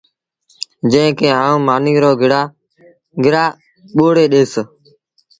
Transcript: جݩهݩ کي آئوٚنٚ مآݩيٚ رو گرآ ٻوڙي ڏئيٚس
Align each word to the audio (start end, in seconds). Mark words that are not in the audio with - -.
جݩهݩ 0.91 1.15
کي 1.17 1.27
آئوٚنٚ 1.41 1.65
مآݩيٚ 1.67 2.01
رو 2.03 2.11
گرآ 3.23 3.43
ٻوڙي 3.95 4.25
ڏئيٚس 4.31 4.53